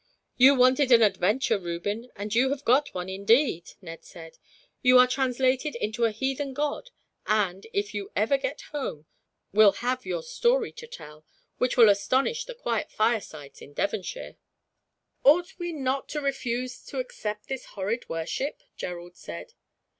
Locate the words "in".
13.61-13.73